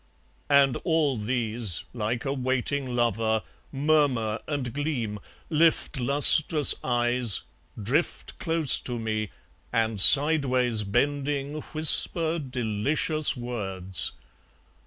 [0.49, 5.19] And all these, like a waiting lover, Murmur and gleam,
[5.51, 7.43] lift lustrous eyes,
[7.79, 9.29] Drift close to me,
[9.71, 14.13] and sideways bending Whisper delicious words.